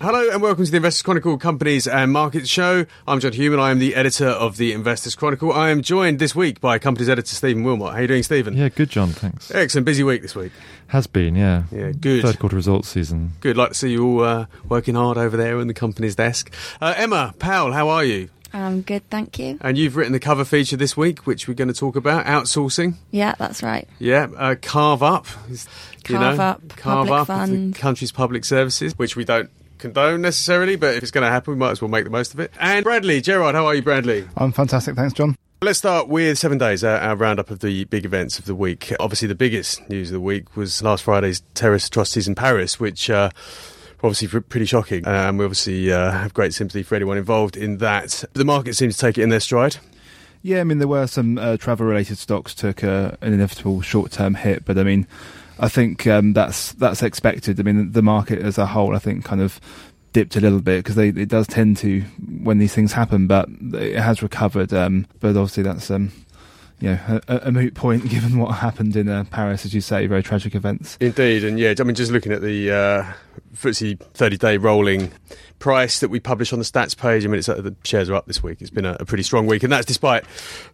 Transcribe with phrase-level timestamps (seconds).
[0.00, 2.86] Hello and welcome to the Investors Chronicle Companies and Markets Show.
[3.08, 3.58] I'm John Hughman.
[3.58, 5.52] I am the editor of the Investors Chronicle.
[5.52, 7.90] I am joined this week by companies editor Stephen Wilmot.
[7.90, 8.56] How are you doing, Stephen?
[8.56, 9.08] Yeah, good, John.
[9.08, 9.50] Thanks.
[9.50, 9.86] Excellent.
[9.86, 10.52] Busy week this week.
[10.86, 11.64] Has been, yeah.
[11.72, 12.22] Yeah, good.
[12.22, 13.32] Third quarter results season.
[13.40, 13.56] Good.
[13.56, 16.54] Like to see you all uh, working hard over there in the company's desk.
[16.80, 18.28] Uh, Emma Powell, how are you?
[18.52, 19.58] I'm good, thank you.
[19.60, 22.94] And you've written the cover feature this week, which we're going to talk about outsourcing.
[23.10, 23.86] Yeah, that's right.
[23.98, 25.26] Yeah, uh, carve up.
[26.04, 27.74] Carve up, carve public up of fund.
[27.74, 31.54] the country's public services, which we don't condone necessarily, but if it's going to happen,
[31.54, 32.52] we might as well make the most of it.
[32.60, 34.28] And Bradley, Gerrard, how are you, Bradley?
[34.36, 35.36] I'm fantastic, thanks, John.
[35.60, 38.92] Let's start with seven days, our, our roundup of the big events of the week.
[39.00, 43.10] Obviously, the biggest news of the week was last Friday's terrorist atrocities in Paris, which
[43.10, 43.30] uh,
[44.00, 45.04] were obviously pretty shocking.
[45.04, 48.22] And we obviously uh, have great sympathy for anyone involved in that.
[48.34, 49.78] The market seems to take it in their stride.
[50.42, 54.64] Yeah, I mean, there were some uh, travel-related stocks took uh, an inevitable short-term hit,
[54.64, 55.08] but I mean,
[55.58, 57.58] I think um, that's that's expected.
[57.58, 59.60] I mean, the market as a whole, I think, kind of
[60.12, 62.00] dipped a little bit because it does tend to
[62.42, 64.72] when these things happen, but it has recovered.
[64.72, 66.12] Um, but obviously, that's um,
[66.80, 70.06] you know a, a moot point given what happened in uh, Paris, as you say,
[70.06, 70.96] very tragic events.
[71.00, 73.12] Indeed, and yeah, I mean, just looking at the uh,
[73.54, 75.12] FTSE 30-day rolling
[75.58, 77.24] price that we publish on the stats page.
[77.24, 78.60] I mean, it's, uh, the shares are up this week.
[78.60, 80.24] It's been a, a pretty strong week, and that's despite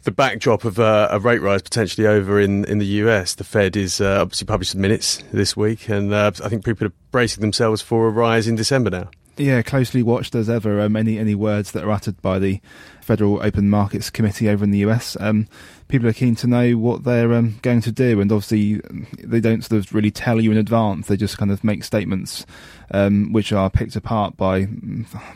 [0.02, 3.34] the backdrop of uh, a rate rise potentially over in, in the US.
[3.34, 6.86] The Fed is uh, obviously published some minutes this week, and uh, I think people
[6.86, 9.10] are bracing themselves for a rise in December now.
[9.36, 10.80] Yeah, closely watched as ever.
[10.80, 12.60] Um, any any words that are uttered by the
[13.00, 15.48] Federal Open Markets Committee over in the US, um,
[15.88, 18.80] people are keen to know what they're um, going to do, and obviously
[19.18, 21.08] they don't sort of really tell you in advance.
[21.08, 22.46] They just kind of make statements
[22.92, 24.68] um, which are picked apart by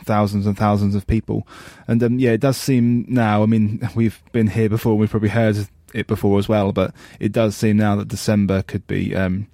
[0.03, 1.45] thousands and thousands of people.
[1.87, 3.43] And um, yeah, it does seem now.
[3.43, 4.97] I mean, we've been here before.
[4.97, 8.87] We've probably heard it before as well, but it does seem now that December could
[8.87, 9.47] be um,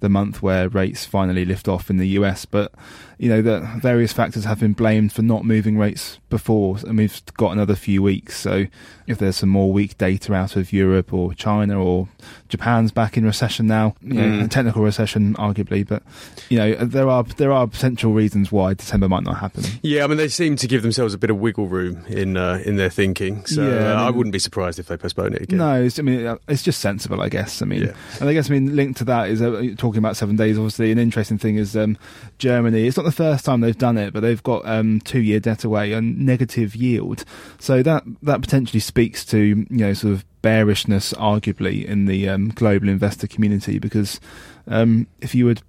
[0.00, 2.46] the month where rates finally lift off in the US.
[2.46, 2.72] But
[3.20, 7.20] you know that various factors have been blamed for not moving rates before, and we've
[7.36, 8.38] got another few weeks.
[8.40, 8.66] So
[9.06, 12.08] if there's some more weak data out of Europe or China or
[12.48, 14.50] Japan's back in recession now, you know, Mm.
[14.50, 16.02] technical recession arguably, but
[16.48, 19.64] you know there are there are potential reasons why December might not happen.
[19.82, 22.62] Yeah, I mean, they seem to give themselves a bit of wiggle room in uh,
[22.64, 25.42] in their thinking, so Yeah, uh, I I wouldn't be surprised if they postpone it
[25.42, 25.58] again.
[25.58, 27.60] No, it's, I mean uh, it's just sensible, I guess.
[27.60, 27.92] I mean, Yeah.
[28.20, 30.56] and I guess I mean linked to that is uh, talking about seven days.
[30.56, 31.96] Obviously, an interesting thing is um,
[32.38, 32.86] Germany.
[32.86, 35.92] It's not the first time they've done it, but they've got um, two-year debt away
[35.92, 37.24] and negative yield.
[37.58, 42.50] So that that potentially speaks to you know sort of bearishness, arguably, in the um,
[42.50, 44.20] global investor community because
[44.68, 45.62] um, if you would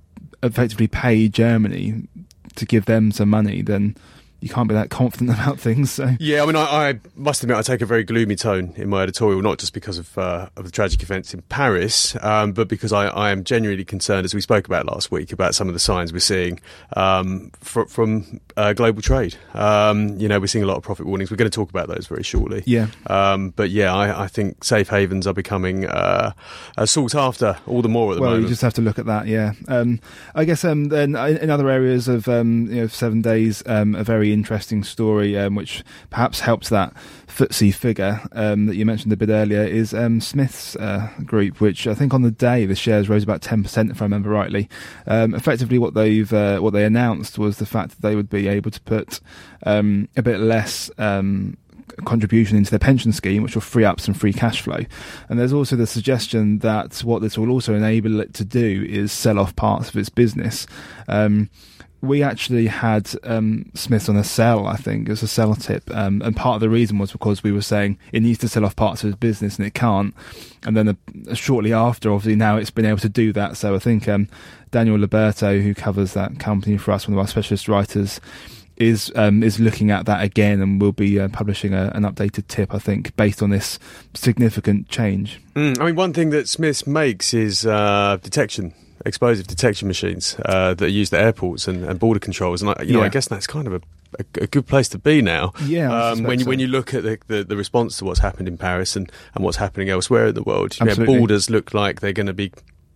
[0.44, 2.08] effectively pay Germany
[2.56, 3.96] to give them some money, then
[4.42, 5.92] you can't be that confident about things.
[5.92, 6.12] So.
[6.20, 9.04] Yeah, I mean, I, I must admit, I take a very gloomy tone in my
[9.04, 12.92] editorial, not just because of uh, of the tragic events in Paris, um, but because
[12.92, 15.80] I, I am genuinely concerned, as we spoke about last week, about some of the
[15.80, 16.60] signs we're seeing
[16.96, 19.36] um, fr- from uh, global trade.
[19.54, 21.30] Um, you know, we're seeing a lot of profit warnings.
[21.30, 22.64] We're going to talk about those very shortly.
[22.66, 22.88] Yeah.
[23.08, 26.34] Um, but yeah, I, I think safe havens are becoming uh,
[26.78, 28.44] uh, sought after all the more at the well, moment.
[28.44, 29.28] you just have to look at that.
[29.28, 30.00] Yeah, um,
[30.34, 30.66] I guess.
[30.66, 34.31] Um, then in in other areas of um, you know seven days, um, a very
[34.34, 36.94] interesting story, um, which perhaps helps that
[37.28, 41.88] FTSE figure um, that you mentioned a bit earlier, is um, Smiths uh, group, which
[41.88, 44.70] I think on the day the shares rose about ten percent, if I remember rightly.
[45.08, 48.48] Um, effectively, what they've uh, what they announced was the fact that they would be
[48.48, 49.20] able to put
[49.64, 50.90] um, a bit less.
[52.06, 54.80] Contribution into their pension scheme, which will free up some free cash flow.
[55.28, 59.12] And there's also the suggestion that what this will also enable it to do is
[59.12, 60.66] sell off parts of its business.
[61.10, 61.50] Um,
[62.02, 65.90] we actually had um, Smiths on a sell, I think, as a sell tip.
[65.92, 68.66] Um, and part of the reason was because we were saying it needs to sell
[68.66, 70.16] off parts of its business and it can't.
[70.64, 73.58] And then uh, shortly after, obviously, now it's been able to do that.
[73.58, 74.28] So I think um,
[74.72, 78.20] Daniel Liberto, who covers that company for us, one of our specialist writers,
[78.78, 82.48] is um, is looking at that again and will be uh, publishing a, an updated
[82.48, 83.78] tip, I think, based on this
[84.16, 85.40] significant change.
[85.56, 88.74] Mm, I mean, one thing that Smith makes is uh, detection,
[89.06, 92.62] explosive detection machines uh, that are used at airports and, and border controls.
[92.62, 93.06] And I, you know, Yeah.
[93.06, 93.82] I guess that's kind of a,
[94.20, 95.54] a, a good place to be now.
[95.66, 96.50] Yeah, um, when you so.
[96.50, 99.44] when you look at the, the, the response to what's happened in Paris and, and
[99.44, 102.52] what's happening elsewhere in the world, you know, borders look like they're going to be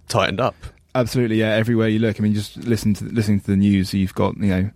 [0.07, 0.56] tightened up.
[0.94, 1.50] Absolutely, yeah.
[1.50, 3.94] Everywhere you look, I mean, just listen to listening to the news.
[3.94, 4.69] You've got, you know,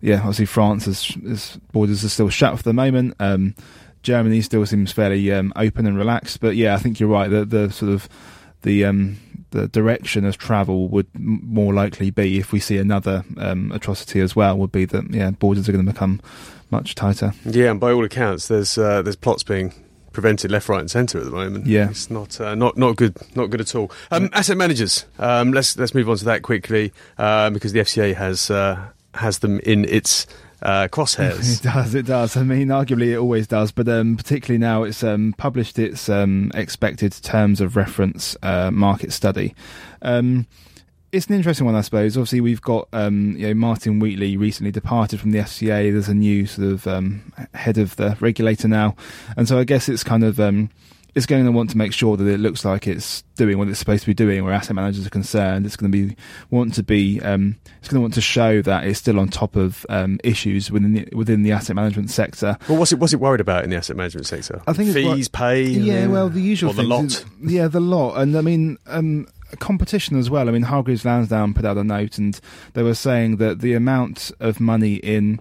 [0.00, 0.18] yeah.
[0.20, 3.14] Obviously, France's is, borders are still shut for the moment.
[3.18, 3.56] Um,
[4.04, 7.28] Germany still seems fairly um, open and relaxed, but yeah, I think you're right.
[7.28, 8.08] The, the sort of
[8.62, 9.16] the um,
[9.54, 14.34] the direction of travel would more likely be if we see another um, atrocity as
[14.34, 14.58] well.
[14.58, 16.20] Would be that yeah, borders are going to become
[16.70, 17.32] much tighter.
[17.44, 19.72] Yeah, and by all accounts, there's uh, there's plots being
[20.12, 21.66] prevented left, right, and centre at the moment.
[21.66, 21.88] Yeah.
[21.88, 23.92] it's not uh, not not good, not good at all.
[24.10, 25.06] Um, asset managers.
[25.18, 28.50] Um, let's let's move on to that quickly um, because the FCA has.
[28.50, 30.26] Uh, has them in its
[30.64, 31.58] uh, crosshairs.
[31.60, 32.36] it does, it does.
[32.36, 36.50] I mean, arguably it always does, but um, particularly now it's um, published its um,
[36.54, 39.54] expected terms of reference uh, market study.
[40.02, 40.46] Um,
[41.12, 42.16] it's an interesting one, I suppose.
[42.16, 45.92] Obviously, we've got um, you know Martin Wheatley recently departed from the FCA.
[45.92, 48.96] There's a new sort of um, head of the regulator now,
[49.36, 50.40] and so I guess it's kind of
[51.14, 53.78] it's going to want to make sure that it looks like it's doing what it's
[53.78, 55.64] supposed to be doing, where asset managers are concerned.
[55.66, 56.16] It's going to be
[56.50, 59.56] want to be um, it's going to want to show that it's still on top
[59.56, 62.58] of um, issues within the, within the asset management sector.
[62.68, 64.62] Well, what's it what's it worried about in the asset management sector?
[64.66, 65.68] I think fees paid.
[65.68, 67.24] Yeah, well, the usual or the lot.
[67.42, 68.78] Yeah, the lot, and I mean.
[68.86, 69.26] Um,
[69.60, 70.48] competition as well.
[70.48, 72.40] I mean, Hargreaves Lansdown put out a note, and
[72.72, 75.38] they were saying that the amount of money in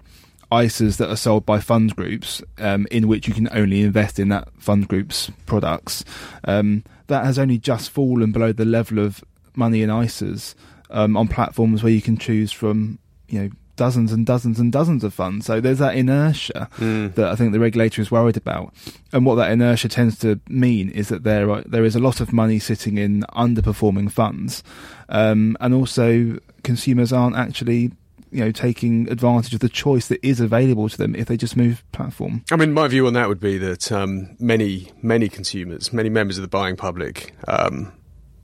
[0.62, 4.30] ISAs that are sold by fund groups, um, in which you can only invest in
[4.30, 6.04] that fund group's products,
[6.46, 9.24] um, that has only just fallen below the level of
[9.56, 10.56] money in ISAs
[10.90, 15.04] um, on platforms where you can choose from, you know, dozens and dozens and dozens
[15.04, 15.48] of funds.
[15.48, 17.16] So there's that inertia Mm.
[17.16, 18.72] that I think the regulator is worried about.
[19.12, 22.22] And what that inertia tends to mean is that there are, there is a lot
[22.22, 24.64] of money sitting in underperforming funds,
[25.10, 27.92] um, and also consumers aren't actually
[28.34, 31.56] you know taking advantage of the choice that is available to them if they just
[31.56, 32.44] move platform.
[32.52, 36.38] I mean, my view on that would be that um, many, many consumers, many members
[36.38, 37.94] of the buying public, um,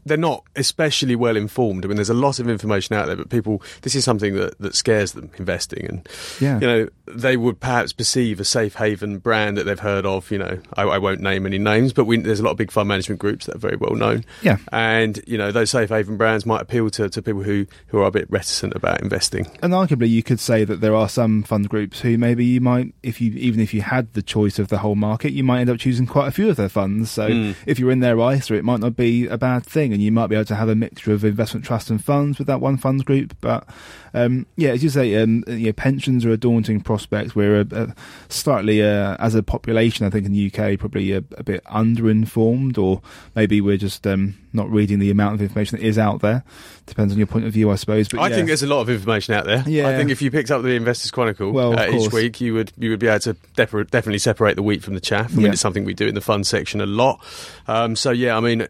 [0.09, 1.85] they're not especially well informed.
[1.85, 4.57] I mean, there's a lot of information out there, but people, this is something that,
[4.59, 5.85] that scares them investing.
[5.87, 6.09] And,
[6.41, 6.59] Yeah.
[6.59, 10.29] you know, they would perhaps perceive a safe haven brand that they've heard of.
[10.31, 12.71] You know, I, I won't name any names, but we, there's a lot of big
[12.71, 14.25] fund management groups that are very well known.
[14.41, 14.57] Yeah.
[14.71, 18.05] And, you know, those safe haven brands might appeal to, to people who, who are
[18.07, 19.47] a bit reticent about investing.
[19.63, 22.93] And arguably, you could say that there are some fund groups who maybe you might,
[23.03, 25.69] if you even if you had the choice of the whole market, you might end
[25.69, 27.11] up choosing quite a few of their funds.
[27.11, 27.55] So Mm.
[27.67, 30.27] if you're in their ISA, it might not be a bad thing, and you might
[30.27, 33.03] be able to have a mixture of investment trusts and funds with that one funds
[33.03, 33.35] group.
[33.41, 33.67] But
[34.13, 37.35] um, yeah, as you say, um, you know, pensions are a daunting prospect.
[37.35, 37.95] We're a, a
[38.29, 42.77] slightly, uh, as a population, I think in the UK, probably a, a bit underinformed,
[42.77, 43.01] or
[43.35, 46.43] maybe we're just um, not reading the amount of information that is out there.
[46.85, 48.07] Depends on your point of view, I suppose.
[48.07, 48.35] But I yeah.
[48.35, 49.63] think there's a lot of information out there.
[49.67, 49.87] Yeah.
[49.87, 52.71] I think if you picked up the Investors Chronicle Well, uh, each week, you would
[52.77, 55.31] you would be able to dep- definitely separate the wheat from the chaff.
[55.31, 55.51] I mean, Yeah.
[55.51, 57.23] it's something we do in the fund section a lot.
[57.67, 58.67] Um, so yeah, I mean,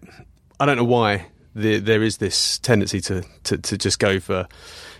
[0.59, 4.47] I don't know why the, there is this tendency to, to, to just go for,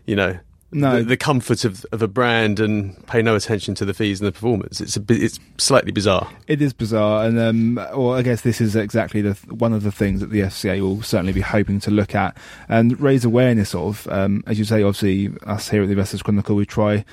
[0.06, 0.39] you know.
[0.71, 0.97] No.
[0.97, 4.27] The, the comfort of, of a brand and pay no attention to the fees and
[4.27, 4.79] the performance.
[4.79, 6.29] It's a it's slightly bizarre.
[6.45, 9.91] It is bizarre, and um, well, I guess this is exactly the one of the
[9.91, 14.07] things that the FCA will certainly be hoping to look at and raise awareness of.
[14.11, 17.03] Um, as you say, obviously, us here at the Investors Chronicle, we try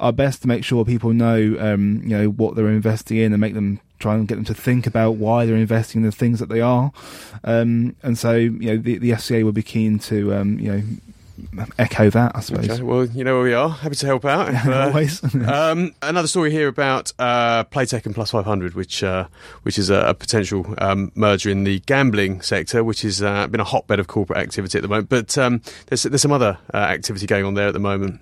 [0.00, 3.40] our best to make sure people know, um, you know, what they're investing in and
[3.42, 6.38] make them try and get them to think about why they're investing in the things
[6.40, 6.92] that they are.
[7.44, 10.82] Um, and so, you know, the, the FCA will be keen to, um, you know,
[11.78, 12.68] echo that, I suppose.
[12.68, 13.68] Okay, well, you know where we are.
[13.68, 14.54] Happy to help out.
[14.66, 15.22] uh, Always.
[15.46, 19.26] um, another story here about uh, Playtech and Plus 500, which uh,
[19.62, 23.60] which is a, a potential um, merger in the gambling sector, which has uh, been
[23.60, 25.08] a hotbed of corporate activity at the moment.
[25.08, 28.20] But um, there's there's some other uh, activity going on there at the moment.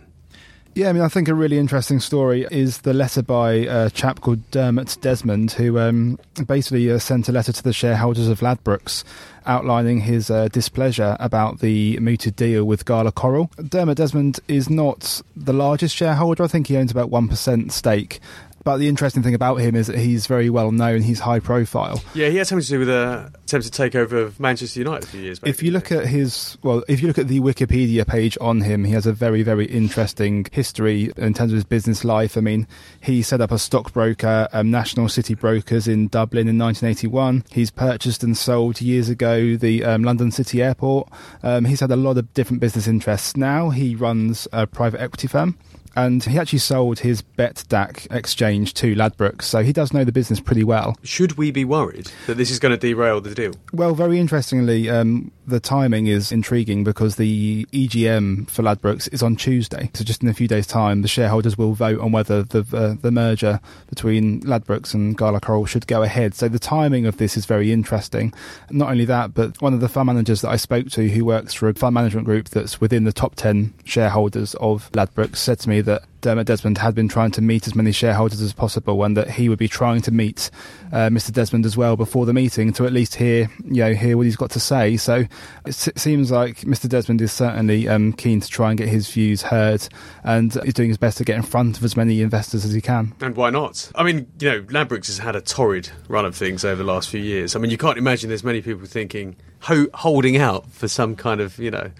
[0.75, 4.21] Yeah, I mean, I think a really interesting story is the letter by a chap
[4.21, 9.03] called Dermot Desmond, who um, basically uh, sent a letter to the shareholders of Ladbrokes
[9.47, 13.51] outlining his uh, displeasure about the mooted deal with Gala Coral.
[13.57, 16.45] Dermot Desmond is not the largest shareholder.
[16.45, 18.21] I think he owns about 1% stake.
[18.63, 22.03] But the interesting thing about him is that he's very well known, he's high profile.
[22.15, 25.21] Yeah, he had something to do with a attempted takeover of Manchester United a few
[25.21, 25.49] years back.
[25.49, 28.85] If you look at his, well, if you look at the Wikipedia page on him,
[28.85, 32.37] he has a very, very interesting history in terms of his business life.
[32.37, 32.67] I mean,
[33.01, 37.45] he set up a stockbroker, um, National City Brokers in Dublin in 1981.
[37.51, 41.09] He's purchased and sold years ago the um, London City Airport.
[41.43, 43.37] Um, he's had a lot of different business interests.
[43.37, 45.57] Now he runs a private equity firm.
[45.97, 50.41] And he actually sold his Betdaq exchange to Ladbrokes, so he does know the business
[50.41, 50.97] pretty well.
[51.03, 53.53] should we be worried that this is going to derail the deal?
[53.73, 59.37] Well, very interestingly, um, the timing is intriguing because the EGM for Ladbrokes is on
[59.37, 59.91] Tuesday.
[59.95, 62.95] So just in a few days' time, the shareholders will vote on whether the uh,
[63.01, 66.35] the merger between Ladbrokes and Gala Coral should go ahead.
[66.35, 68.33] So the timing of this is very interesting.
[68.71, 71.53] Not only that, but one of the fund managers that I spoke to, who works
[71.53, 75.69] for a fund management group that's within the top ten shareholders of Ladbrokes, said to
[75.69, 79.17] me that Dermot Desmond had been trying to meet as many shareholders as possible, and
[79.17, 80.51] that he would be trying to meet
[80.93, 81.33] uh, Mr.
[81.33, 84.37] Desmond as well before the meeting to at least hear, you know, hear what he's
[84.37, 84.97] got to say.
[84.97, 85.25] So
[85.65, 86.89] it seems like Mr.
[86.89, 89.89] Desmond is certainly um, keen to try and get his views heard,
[90.25, 92.81] and is doing his best to get in front of as many investors as he
[92.81, 93.15] can.
[93.21, 93.91] And why not?
[93.95, 97.09] I mean, you know, Ladbrokes has had a torrid run of things over the last
[97.09, 97.57] few years.
[97.57, 101.41] I mean, you can't imagine there's many people thinking, ho- holding out for some kind
[101.41, 101.91] of, you know,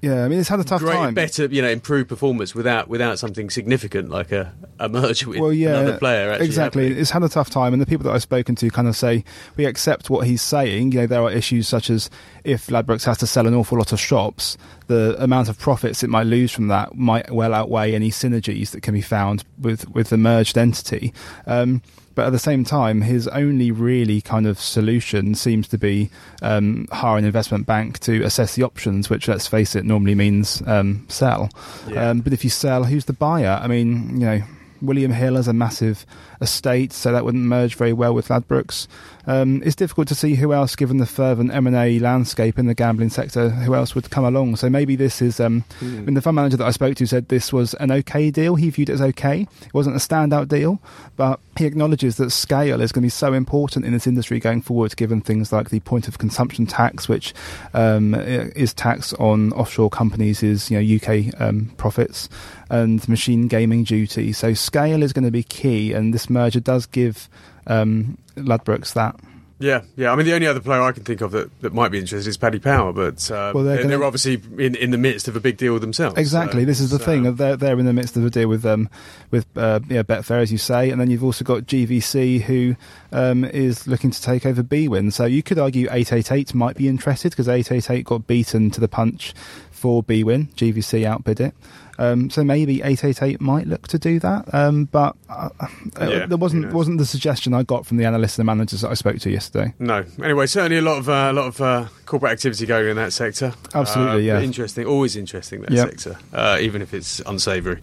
[0.00, 1.14] Yeah, I mean it's had a tough great, time.
[1.14, 5.52] better, you know, improved performance without without something significant like a, a merger with well,
[5.52, 6.30] yeah, another player.
[6.30, 6.82] Actually exactly.
[6.84, 7.00] happening.
[7.00, 9.24] It's had a tough time, and the people that I've spoken to kind of say
[9.56, 10.92] we accept what he's saying.
[10.92, 12.10] You know, there are issues such as
[12.44, 16.10] if Ladbrokes has to sell an awful lot of shops, the amount of profits it
[16.10, 20.10] might lose from that might well outweigh any synergies that can be found with with
[20.10, 21.12] the merged entity.
[21.46, 21.82] Um,
[22.18, 26.10] but at the same time, his only really kind of solution seems to be
[26.42, 30.60] um, hire an investment bank to assess the options, which, let's face it, normally means
[30.66, 31.48] um, sell.
[31.86, 32.10] Yeah.
[32.10, 33.60] Um, but if you sell, who's the buyer?
[33.62, 34.42] I mean, you know,
[34.80, 36.06] William Hill has a massive
[36.40, 38.86] estate, so that wouldn't merge very well with Ladbrokes.
[39.28, 43.10] Um, it's difficult to see who else, given the fervent M&A landscape in the gambling
[43.10, 44.56] sector, who else would come along.
[44.56, 45.38] So maybe this is.
[45.38, 48.30] Um, I mean, the fund manager that I spoke to said this was an okay
[48.30, 48.54] deal.
[48.54, 49.46] He viewed it as okay.
[49.62, 50.80] It wasn't a standout deal,
[51.16, 54.62] but he acknowledges that scale is going to be so important in this industry going
[54.62, 57.34] forward, given things like the point of consumption tax, which
[57.74, 62.30] um, is tax on offshore companies, is you know UK um, profits,
[62.70, 64.32] and machine gaming duty.
[64.32, 67.28] So scale is going to be key, and this merger does give
[67.66, 69.16] um, Ladbrokes that.
[69.60, 70.12] Yeah, yeah.
[70.12, 72.28] I mean, the only other player I can think of that, that might be interested
[72.30, 75.34] is Paddy Power, but uh, Well, they're gonna- they're obviously in, in the midst of
[75.34, 76.16] a big deal themselves.
[76.16, 76.62] Exactly.
[76.62, 77.26] so this is the it's, thing.
[77.26, 78.88] uh, They're they're in the midst of a deal with um
[79.32, 82.76] with uh, yeah, Betfair, as you say, and then you've also got GVC who
[83.10, 85.10] um, is looking to take over Bwin.
[85.10, 89.34] So you could argue 888 might be interested because 888 got beaten to the punch
[89.72, 90.50] for Bwin.
[90.54, 91.54] GVC outbid it.
[91.98, 95.66] Um, so maybe 888 might look to do that, um, but uh, uh,
[96.08, 98.90] Yeah, there wasn't wasn't the suggestion I got from the analysts and the managers that
[98.90, 99.74] I spoke to yesterday.
[99.78, 100.04] No.
[100.22, 103.12] Anyway, certainly a lot of uh, a lot of uh, corporate activity going in that
[103.12, 103.52] sector.
[103.74, 104.42] Absolutely, Uh, yeah.
[104.44, 104.86] Interesting.
[104.86, 105.88] Always interesting that Yep.
[105.88, 107.80] sector, uh, even if it's unsavoury.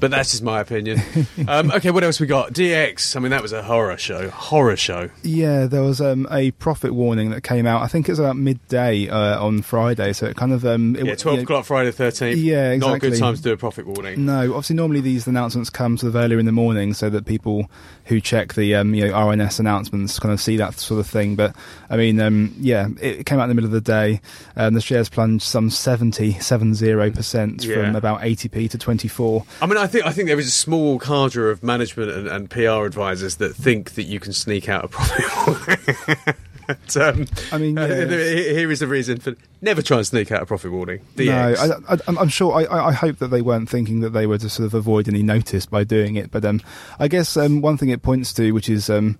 [0.00, 1.00] But that's just my opinion.
[1.48, 2.52] um, okay, what else we got?
[2.52, 3.16] DX.
[3.16, 4.30] I mean, that was a horror show.
[4.30, 5.10] Horror show.
[5.22, 7.82] Yeah, there was um, a profit warning that came out.
[7.82, 11.06] I think it was about midday uh, on Friday, so it kind of um, it,
[11.06, 12.38] Yeah, twelve you know, o'clock Friday thirteenth.
[12.38, 12.90] Yeah, exactly.
[12.90, 14.24] Not a good time to do a profit warning.
[14.24, 17.70] No, obviously, normally these announcements come sort of earlier in the morning, so that people
[18.10, 21.36] who check the um, you know RNS announcements kind of see that sort of thing.
[21.36, 21.56] But
[21.88, 24.20] I mean, um, yeah, it came out in the middle of the day.
[24.56, 27.76] Um, the shares plunged some 70, 70 percent Yeah.
[27.86, 29.44] from about eighty p to twenty four.
[29.62, 32.50] I mean, I think I think there is a small cadre of management and, and
[32.50, 36.36] PR advisors that think that you can sneak out a profit.
[36.86, 40.06] But, um, I mean, uh, yeah, here here is the reason for never try and
[40.06, 41.00] sneak out a profit warning.
[41.16, 41.58] No, DX.
[41.58, 42.52] I, I, I'm- I'm sure.
[42.54, 45.22] I, I hope that they weren't thinking that they were to sort of avoid any
[45.22, 46.30] notice by doing it.
[46.30, 46.60] But um,
[46.98, 49.18] I guess um, one thing it points to, which is um,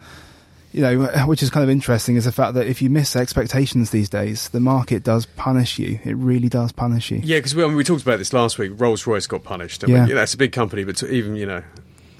[0.73, 3.90] you know, which is kind of interesting, is the fact that if you miss expectations
[3.90, 5.99] these days, the market does punish you.
[6.04, 7.21] It really does punish you.
[7.25, 8.73] Yeah, because we, I mean, we talked about this last week.
[8.76, 9.83] Rolls Royce got punished.
[9.83, 10.07] I Yeah.
[10.07, 11.64] that's a big company, but even you know,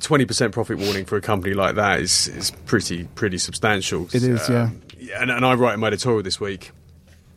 [0.01, 4.07] twenty percent profit warning for a company like that is is pretty pretty substantial.
[4.13, 4.83] It is, Um,
[5.19, 6.73] And, and I write in my editorial this week.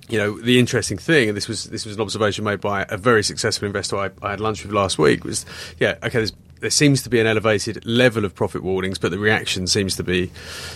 [0.10, 2.98] You know, the interesting thing, and this was this was an observation made by a
[2.98, 5.24] very successful investor I, I had lunch with last week.
[5.24, 5.46] Was
[5.80, 6.20] yeah, okay.
[6.20, 9.96] There's, there seems to be an elevated level of profit warnings, but the reaction seems
[9.98, 10.32] to be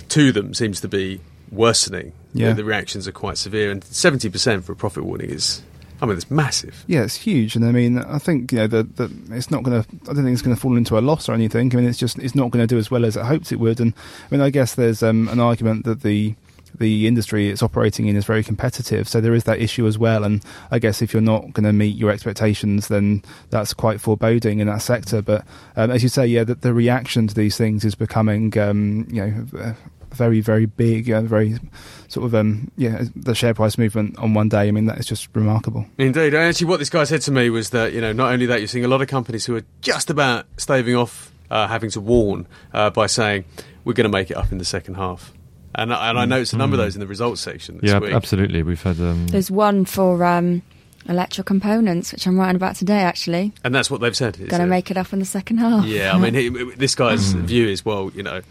[0.10, 1.20] to them seems to be
[1.52, 2.14] worsening.
[2.34, 2.50] Yeah.
[2.50, 5.62] the, the reactions are quite severe, and seventy percent for a profit warning is,
[6.02, 6.84] I mean, it's massive.
[6.88, 9.90] Yeah, it's huge, and I mean, I think you know that it's not going to.
[10.04, 11.74] I don't think it's going to fall into a loss or anything.
[11.74, 13.60] I mean, it's just it's not going to do as well as it hoped it
[13.60, 13.80] would.
[13.80, 16.36] And I mean, I guess there's um, an argument that the
[16.78, 20.24] the industry it's operating in is very competitive, so there is that issue as well.
[20.24, 24.60] And I guess if you're not going to meet your expectations, then that's quite foreboding
[24.60, 25.24] in that sector.
[25.24, 29.08] But um, as you say, yeah, the, the reaction to these things is becoming, um,
[29.10, 29.76] you know.
[30.14, 31.56] Very, very big, uh, very
[32.08, 34.68] sort of, um, yeah, the share price movement on one day.
[34.68, 35.86] I mean, that is just remarkable.
[35.98, 36.34] Indeed.
[36.34, 38.60] And Actually, what this guy said to me was that, you know, not only that,
[38.60, 42.02] you're seeing a lot of companies who are just about staving off uh, having to
[42.02, 43.46] warn uh, by saying,
[43.86, 45.34] we're going to make it up in the second half.
[45.76, 48.00] And, I- and I noticed a number of those in the results section this yeah,
[48.00, 48.14] week.
[48.14, 48.64] absolutely.
[48.64, 50.62] We've had um, There's one for um,
[51.08, 53.00] Electrocomponents, which I'm writing about today.
[53.00, 54.38] Actually, And that's what they've said.
[54.38, 55.86] going to make it up in the second half.
[55.86, 57.42] Yeah, I mean, he, this guy's Hmm.
[57.46, 58.42] view is, well, you know,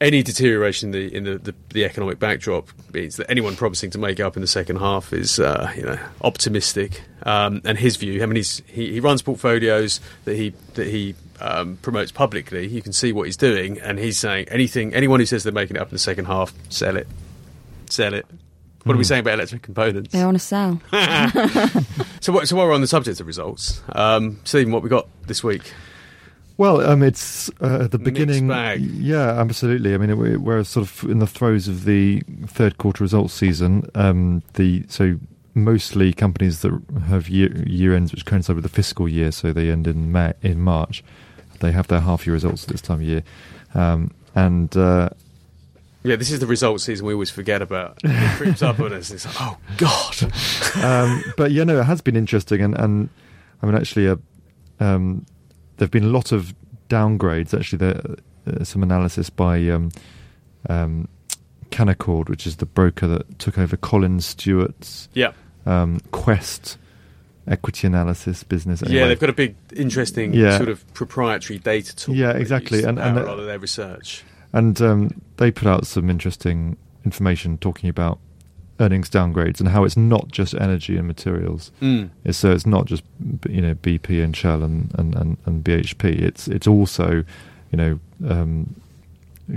[0.00, 3.98] any deterioration in the in the, the, the economic backdrop means that anyone promising to
[3.98, 7.02] make up in the second half is, uh, you know, optimistic.
[7.24, 11.14] Um, and his view, I mean, he's, he, he runs portfolios that he that he
[11.40, 12.66] um, promotes publicly.
[12.68, 14.94] You can see what he's doing, and he's saying anything.
[14.94, 17.06] Anyone who says they're making it up in the second half, sell it,
[17.90, 18.24] sell it.
[18.84, 19.08] What are we Hmm.
[19.08, 20.12] saying about electric components?
[20.12, 20.80] They want to sell.
[22.20, 25.06] So, what, so while we're on the subject of results, um, Stephen, what we got
[25.26, 25.72] this week?
[26.58, 28.48] Well, um, it's uh, the beginning.
[28.80, 29.94] Yeah, absolutely.
[29.94, 33.88] I mean, we're, we're sort of in the throes of the third quarter results season.
[33.94, 35.18] Um, the so
[35.54, 36.72] mostly companies that
[37.06, 40.34] have year, year ends which coincide with the fiscal year, so they end in May,
[40.42, 41.04] in March.
[41.60, 43.22] They have their half year results at this time of year,
[43.74, 45.10] um, and uh,
[46.02, 47.98] Yeah, this is the result season we always forget about.
[48.02, 49.12] It creeps up on us.
[49.12, 50.22] It's like, oh god.
[50.84, 53.08] um, but yeah, no, it has been interesting, and, and
[53.62, 54.16] I mean, actually, uh,
[54.80, 55.24] um,
[55.78, 56.54] there've been a lot of
[56.88, 57.58] downgrades.
[57.58, 58.00] Actually, there
[58.46, 59.90] uh, some analysis by um,
[60.68, 61.08] um,
[61.70, 65.32] Canaccord, which is the broker that took over Collins Stewart's Yeah.
[65.66, 66.78] um, Quest
[67.46, 68.82] equity analysis business.
[68.86, 70.56] Yeah, they've got a big, interesting Yeah.
[70.58, 72.14] sort of proprietary data tool.
[72.14, 74.22] Yeah, exactly, and- and a lot of their research.
[74.52, 78.18] and um, they put out some interesting information talking about
[78.80, 81.72] earnings downgrades and how it's not just energy and materials.
[81.82, 82.10] Mm.
[82.30, 83.02] So it's not just
[83.48, 86.04] you know BP and Shell and, and, and, and BHP.
[86.20, 87.24] It's it's also
[87.72, 88.74] you know um,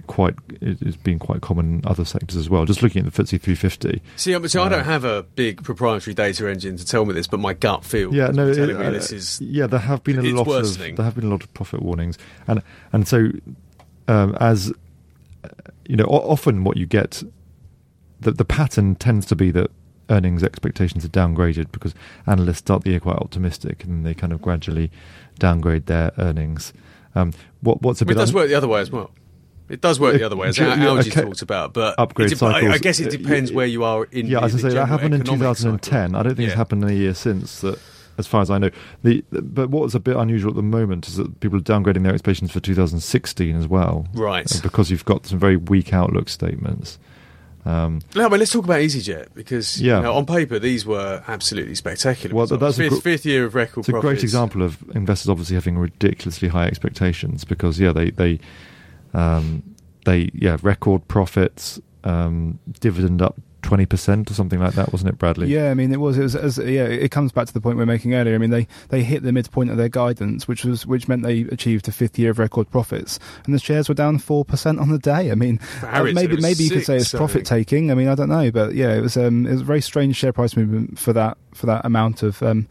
[0.08, 2.66] quite it- it's been quite common in other sectors as well.
[2.66, 4.02] Just looking at the FTSE 350.
[4.16, 7.28] See, so I Uh, don't have a big proprietary data engine to tell me this,
[7.28, 9.68] but my gut feel Yeah, no, telling it- me uh, this is yeah.
[9.68, 10.92] There have been a lot worsening.
[10.92, 12.62] of there have been a lot of profit warnings, and
[12.94, 13.30] and so
[14.08, 14.72] um, as
[15.44, 15.48] uh,
[15.88, 17.22] you know, o- often what you get
[18.22, 19.70] the the pattern tends to be that
[20.10, 21.94] earnings expectations are downgraded because
[22.28, 24.92] analysts start the year quite optimistic and they kind of gradually
[25.40, 26.74] downgrade their earnings.
[27.16, 28.14] Um, what what's a bit?
[28.18, 29.12] It does un- work the other way as well.
[29.70, 31.22] It does work the Uh, other way, as yeah, Algie okay.
[31.22, 31.74] talked about.
[31.74, 34.28] But Upgrade dep- I, I guess it uh, depends where you are in.
[34.28, 35.80] yeah, I was in going to the say that happened in 2010.
[36.10, 36.18] cycle.
[36.18, 37.80] I don't think it's happened in a year since that,
[38.18, 38.70] as far as I know.
[39.04, 42.04] The, the but what's a bit unusual at the moment is that people are downgrading
[42.04, 44.54] their expectations for 2016 as well, Right.
[44.54, 47.00] uh, because you've got some very weak outlook statements.
[47.64, 49.98] Um, No, but let's talk about EasyJet because Yeah.
[49.98, 52.34] you know, on paper these were absolutely spectacular.
[52.36, 52.62] Well, results.
[52.62, 55.78] that's fifth, gr- fifth year of record it's a great example of investors obviously having
[55.78, 58.40] ridiculously high expectations because yeah, they they
[59.14, 59.62] um,
[60.06, 65.18] they yeah record profits, um, dividend up 20 percent or something like that, wasn't it,
[65.18, 65.48] Bradley?
[65.48, 67.78] Yeah, I mean, it was, it was as, yeah, it comes back to the point
[67.78, 68.36] we are making earlier.
[68.36, 71.42] I mean, they, they hit the midpoint of their guidance, which was which meant they
[71.42, 74.90] achieved a fifth year of record profits, and the shares were down four percent on
[74.90, 75.32] the day.
[75.32, 77.92] I mean, For uh, Harrods, maybe it maybe you could say it's six, profit taking.
[77.92, 80.16] I mean, I don't know, but yeah, it was um, it was a very strange
[80.16, 82.68] share price movement for that for that amount of um,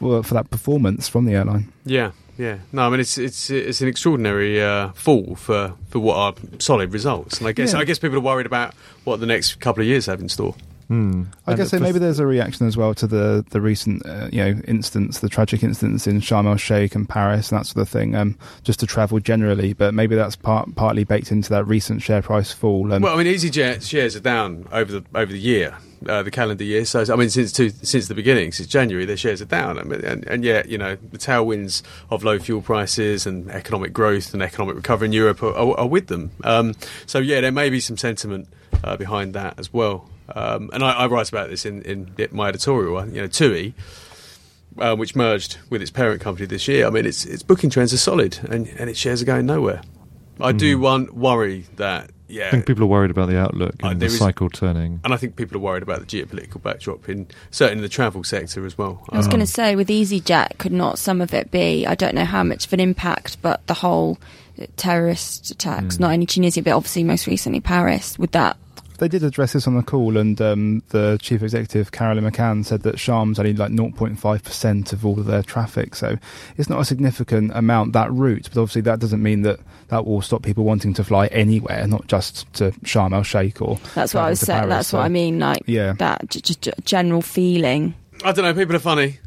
[0.00, 1.72] well, for that performance from the airline.
[1.84, 2.58] Yeah, yeah.
[2.72, 6.92] No, I mean it's it's it's an extraordinary uh, fall for, for what are solid
[6.92, 7.80] results, and I guess Yeah.
[7.80, 8.74] I guess people are worried about
[9.04, 10.54] what the next couple of years have in store.
[10.88, 11.22] Hmm.
[11.46, 14.28] I And guess so maybe there's a reaction as well to the the recent uh,
[14.32, 17.82] you know instance, the tragic incidents in Sharm el Sheikh and Paris and that sort
[17.82, 18.16] of thing.
[18.16, 22.22] Um, just to travel generally, but maybe that's part partly baked into that recent share
[22.22, 22.92] price fall.
[22.92, 25.76] Um, Well, I mean, EasyJet shares are down over the over the year,
[26.08, 26.84] uh, the calendar year.
[26.84, 29.78] So, I mean, since two, since the beginning, since January, their shares are down.
[29.78, 33.92] I mean, and, and yet, you know, the tailwinds of low fuel prices and economic
[33.92, 36.30] growth and economic recovery in Europe are, are, are with them.
[36.44, 36.74] Um,
[37.06, 38.48] so, yeah, there may be some sentiment
[38.82, 40.08] uh, behind that as well.
[40.34, 43.06] Um, and I, I write about this in, in my editorial.
[43.08, 43.74] You know, TUI.
[44.78, 46.86] Um, which merged with its parent company this year.
[46.86, 49.82] I mean, its its booking trends are solid, and, and its shares are going nowhere.
[50.40, 53.88] I do want worry that yeah, I think people are worried about the outlook Uh,
[53.88, 55.00] and the there is- cycle turning.
[55.04, 58.64] and I think people are worried about the geopolitical backdrop in certainly the travel sector
[58.64, 59.04] as well.
[59.10, 61.86] I was Um, going to say, with EasyJet, could not some of it be?
[61.86, 64.18] I don't know how much of an impact, but the whole
[64.60, 68.56] uh, terrorist attacks, not only Tunisia, but obviously most recently Paris, with that.
[69.00, 72.82] They did address this on the call, and um, the chief executive Carolyn McCall said
[72.82, 76.16] that Sharm's only like 0.5 percent of all of their traffic, so
[76.56, 78.48] it's not a significant amount that route.
[78.52, 79.58] But obviously, that doesn't mean that
[79.88, 83.78] that will stop people wanting to fly anywhere, not just to Sharm el Sheikh or.
[83.94, 84.60] That's what I was saying.
[84.60, 85.38] Paris, That's what I mean.
[85.38, 85.94] Like Yeah.
[85.94, 87.94] that j- j- j- general feeling.
[88.24, 88.54] I don't know.
[88.54, 89.18] People are funny.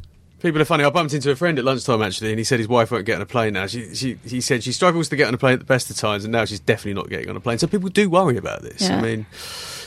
[0.44, 0.84] People are funny.
[0.84, 3.16] I bumped into a friend at lunchtime actually, and he said his wife won't get
[3.16, 3.66] on a plane now.
[3.66, 5.96] She, she, he said she struggles to get on a plane at the best of
[5.96, 7.56] times, and now she's definitely not getting on a plane.
[7.56, 8.82] So people do worry about this.
[8.82, 8.98] Yeah.
[8.98, 9.24] I mean,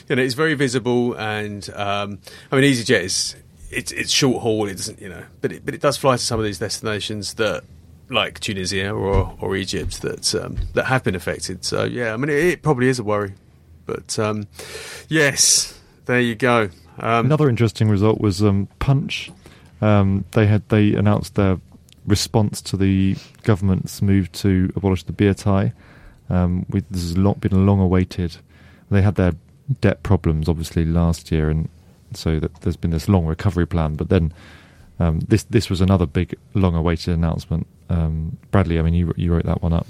[0.09, 2.17] you know, it's very visible, and um,
[2.51, 3.35] I mean, EasyJet is
[3.69, 4.65] it's it's short haul.
[4.67, 7.35] It doesn't, you know, but it, but it does fly to some of these destinations
[7.35, 7.63] that.
[8.09, 11.65] Like Tunisia or, or Egypt that um, that have been affected.
[11.65, 13.33] So yeah, I mean it, it probably is a worry,
[13.85, 14.47] but um,
[15.09, 16.69] yes, there you go.
[16.99, 19.29] Um, Another interesting result was um, Punch.
[19.81, 21.59] Um, they had they announced their
[22.05, 25.73] response to the government's move to abolish the beer tie.
[26.29, 28.37] Um, this has long, been a long awaited.
[28.89, 29.33] They had their
[29.81, 31.69] debt problems obviously last year, and
[32.13, 33.95] so that there's been this long recovery plan.
[33.95, 34.33] But then
[34.99, 37.67] um, this this was another big long awaited announcement.
[37.89, 39.87] Um, Bradley, I mean, you you wrote that one up.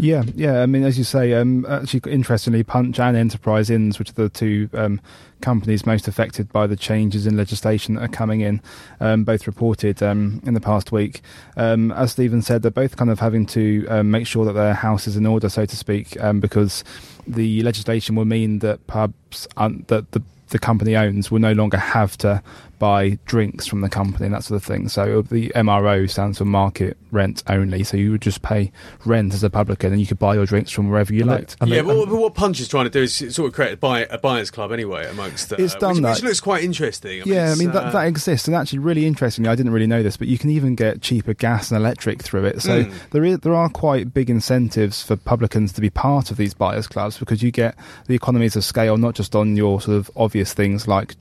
[0.00, 0.62] Yeah, yeah.
[0.62, 4.28] I mean, as you say, um, actually, interestingly, Punch and Enterprise Inns, which are the
[4.30, 4.98] two um,
[5.42, 8.62] companies most affected by the changes in legislation that are coming in,
[9.00, 11.20] um, both reported um, in the past week.
[11.58, 14.72] Um, as Stephen said, they're both kind of having to um, make sure that their
[14.72, 16.82] house is in order, so to speak, because
[17.26, 22.18] the legislation will mean that pubs that the the company owns will no longer have
[22.18, 22.42] to
[22.80, 24.88] buy drinks from the company and that sort of thing.
[24.88, 27.84] So the MRO stands for market rent only.
[27.84, 28.72] So you would just pay
[29.04, 31.34] rent as a publican, and you could buy your drinks from wherever you And they-
[31.36, 31.56] liked.
[31.60, 33.52] and yeah, they- but what, but what Punch is trying to do is sort of
[33.54, 35.52] create a, buy, a buyers club anyway amongst.
[35.52, 36.14] Uh, It's done which, that.
[36.16, 37.22] which looks quite interesting.
[37.26, 40.02] yeah, I mean that, uh, that exists, and actually, really interestingly, I didn't really know
[40.02, 42.62] this, but you can even get cheaper gas and electric through it.
[42.62, 42.92] So Mm.
[43.12, 46.86] there is there are quite big incentives for publicans to be part of these buyers
[46.86, 47.74] clubs because you get
[48.06, 51.14] the economies of scale not just on your sort of obvious things like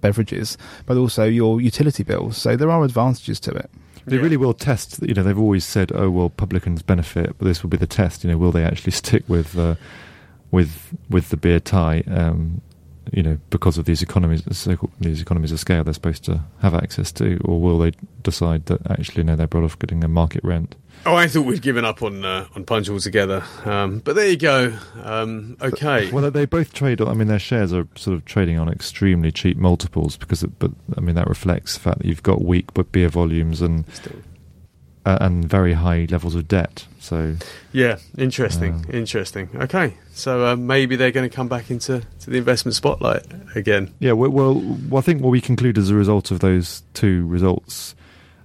[0.00, 2.36] beverages, but also your utility bills.
[2.36, 3.70] So there are advantages to it.
[4.06, 4.22] They Yeah.
[4.22, 5.00] really will test.
[5.02, 8.22] You know, they've always said, "Oh well, publicans benefit," but this will be the test.
[8.24, 9.76] You know, will they actually stick with uh,
[10.50, 12.02] with with the beer tie?
[12.06, 12.60] Um,
[13.12, 14.44] you know, because of these economies,
[15.00, 18.90] these economies of scale, they're supposed to have access to, or will they decide that
[18.90, 20.76] actually no, they're better off getting a market rent?
[21.06, 23.44] Oh, I thought we'd given up on uh, on Punch altogether.
[23.64, 24.78] Um, but there you go.
[25.02, 26.10] Um, okay.
[26.10, 27.00] Well, they both trade.
[27.00, 30.70] I mean, their shares are sort of trading on extremely cheap multiples because, it, but
[30.96, 34.16] I mean, that reflects the fact that you've got weak but beer volumes and Still.
[35.04, 36.86] Uh, and very high levels of debt.
[36.98, 37.36] So
[37.72, 39.48] Yeah, interesting, Uh, interesting.
[39.54, 43.92] Okay, so uh, maybe they're going to come back into to the investment spotlight again.
[43.98, 44.54] Yeah, well, well,
[44.88, 47.94] well, I think what we conclude as a result of those two results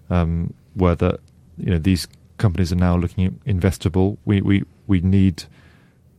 [0.10, 1.20] um, were that
[1.58, 4.18] you know these companies are now looking investable.
[4.26, 5.44] We we we need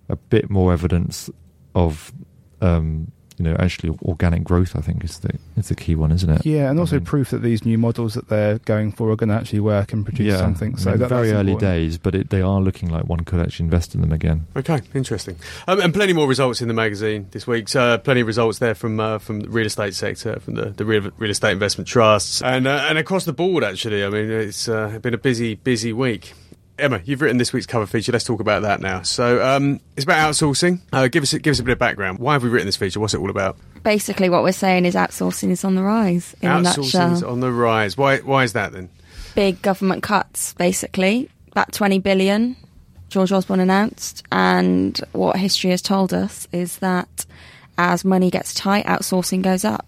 [0.09, 1.31] a bit more evidence
[1.75, 2.13] of
[2.61, 4.77] um, you know actually organic growth.
[4.77, 6.45] I think is the is the key one, isn't it?
[6.45, 9.17] Yeah, and I also mean- proof that these new models that they're going for are
[9.17, 10.75] going to actually work and produce yeah, something.
[10.75, 11.61] I So mean, that, very early important.
[11.61, 14.47] days, but it, they are looking like one could actually invest in them again.
[14.55, 15.37] Okay, interesting.
[15.67, 17.69] Um, and plenty more results in the magazine this week.
[17.71, 20.67] So, uh, plenty of results there from uh, from the real estate sector, from the,
[20.67, 23.65] the real, real estate investment trusts, and uh, and across the board.
[23.65, 26.35] Actually, I mean, it's uh, been a busy busy week.
[26.81, 28.13] Emma, you've written this week's cover feature.
[28.13, 29.03] Let's talk about that now.
[29.03, 30.81] So, um, it's about outsourcing.
[30.93, 32.19] Uh, give us a, give us a bit of background.
[32.19, 33.01] Why have we written this feature?
[33.01, 33.57] What's it all about?
[33.83, 36.35] Basically, what we're saying is outsourcing is on the rise.
[36.43, 37.97] Outsourcing's nutshell, on the rise.
[37.97, 38.89] Why why is that then?
[39.35, 40.55] big government cuts.
[40.55, 42.57] Basically, about twenty billion.
[43.09, 47.27] George Osborne announced, and what history has told us is that
[47.77, 49.85] as money gets tight, outsourcing goes up.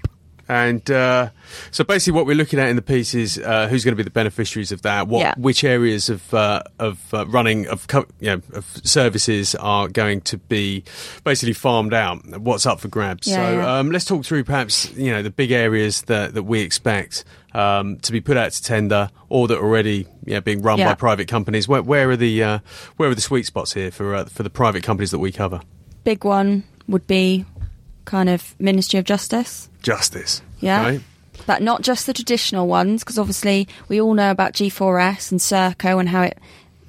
[0.49, 1.31] And uh,
[1.71, 4.03] so basically, what we're looking at in the piece is uh, who's going to be
[4.03, 5.09] the beneficiaries of that.
[5.09, 5.35] What, Yeah.
[5.37, 10.21] which areas of uh, of uh, running of co- you know, of services are going
[10.23, 10.85] to be
[11.25, 12.25] basically farmed out?
[12.41, 13.27] What's up for grabs?
[13.29, 13.79] Yeah, so yeah.
[13.79, 17.25] Um, let's talk through perhaps you know the big areas that that we expect
[17.55, 20.79] um, to be put out to tender or that are already you know, being run
[20.79, 21.67] by private companies.
[21.69, 22.59] Where, where are the uh,
[22.97, 25.61] where are the sweet spots here for uh, for the private companies that we cover?
[26.05, 27.45] Big one would be
[28.05, 29.69] kind of Ministry of Justice.
[29.83, 30.43] Justice.
[30.61, 30.83] Yeah.
[30.83, 31.01] right?
[31.47, 35.99] but not just the traditional ones, because obviously we all know about G4S and Serco
[35.99, 36.39] and how it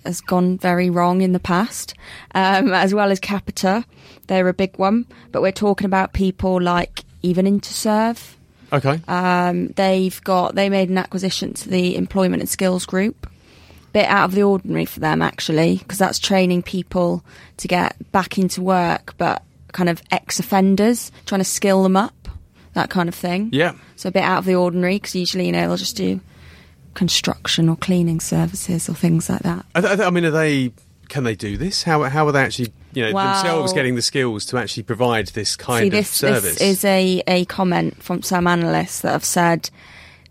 [0.06, 1.94] has gone very wrong in the past,
[2.36, 3.86] um, as well as Capita.
[4.28, 8.38] They're a big one, but we're talking about people like even Interserve.
[8.72, 9.00] Okay.
[9.08, 13.30] Um, they've got they made an acquisition to the Employment and Skills Group.
[13.92, 17.24] Bit out of the ordinary for them actually, because that's training people
[17.58, 22.30] to get back into work, but kind of ex-offenders, trying to skill them up,
[22.74, 23.50] that kind of thing.
[23.52, 23.74] yeah.
[23.98, 26.20] So a bit out of the ordinary because usually, you know, they'll just do
[26.94, 29.66] construction or cleaning services or things like that.
[29.76, 30.72] I, th- I mean, are they?
[31.10, 31.84] Can they do this?
[31.84, 35.28] How how are they actually, you know, Well- themselves getting the skills to actually provide
[35.28, 36.44] this kind See, of this, service?
[36.56, 39.70] this is a, a comment from some analysts that have said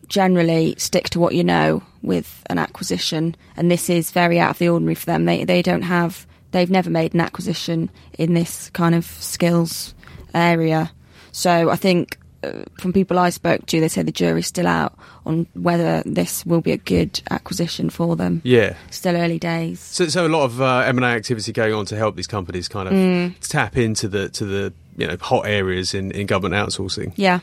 [0.09, 4.59] generally stick to what you know with an acquisition, and this is very out of
[4.59, 5.25] the ordinary for them.
[5.25, 9.95] They they don't have they've never made an acquisition in this kind of skills
[10.35, 10.91] area,
[11.33, 12.19] so I think.
[12.45, 14.93] uh, From people I spoke to, they say the jury's still out
[15.25, 18.41] on whether this will be a good acquisition for them.
[18.45, 18.75] yeah.
[18.91, 19.79] Still early days.
[19.79, 22.27] So, so a lot of uh, M and A activity going on to help these
[22.27, 23.35] companies kind of Mm.
[23.49, 27.13] tap into the to the you know hot areas in, in government outsourcing.
[27.17, 27.39] Yeah.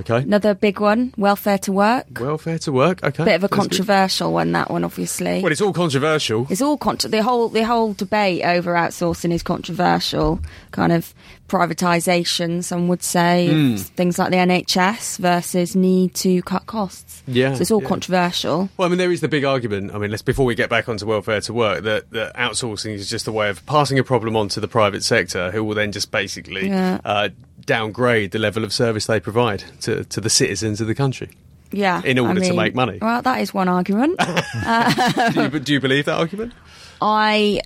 [0.00, 0.18] Okay.
[0.18, 2.06] Another big one, welfare to work.
[2.20, 3.02] Welfare to work.
[3.02, 3.24] Okay.
[3.24, 3.60] Bit of a That's good.
[3.60, 5.42] controversial one, that one, obviously.
[5.42, 6.46] Well, it's all controversial.
[6.50, 10.40] It's all contro- the whole the whole debate over outsourcing is controversial.
[10.70, 11.12] Kind of
[11.48, 17.22] privatisation, some would say, of things like the NHS versus need to cut costs.
[17.26, 17.88] Yeah, so it's all yeah.
[17.88, 18.68] controversial.
[18.76, 19.94] Well, I mean, there is the big argument.
[19.94, 23.08] I mean, let's before we get back onto welfare to work, that, that outsourcing is
[23.08, 25.92] just a way of passing a problem on to the private sector, who will then
[25.92, 27.00] just basically Yeah.
[27.04, 27.28] uh,
[27.68, 31.28] downgrade the level of service they provide to, to the citizens of the country.
[31.70, 32.98] Yeah, In order I to make money.
[33.00, 34.18] Well, that is one argument.
[35.34, 36.54] do, you, do you believe that argument?
[37.00, 37.60] I.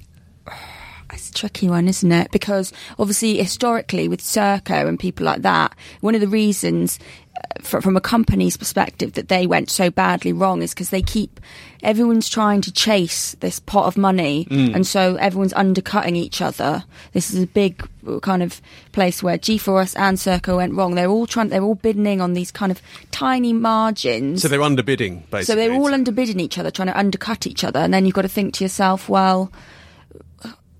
[1.12, 2.33] It's a tricky one, isn't it?
[2.33, 6.99] Because obviously, historically, with Serco and people like that, one of the reasons
[7.61, 11.40] from a company's perspective that they went so badly wrong is because they keep
[11.83, 16.85] everyone's trying to chase this pot of money and so everyone's undercutting each other.
[17.12, 18.61] This is a big uh, kind of
[18.92, 20.95] place where G4S and Serco went wrong.
[20.95, 24.42] They're all trying they're all bidding on these kind of tiny margins.
[24.42, 25.45] So they're underbidding, basically.
[25.45, 28.23] so they're all underbidding each other, trying to undercut each other, and then you've got
[28.23, 29.51] to think to yourself, well,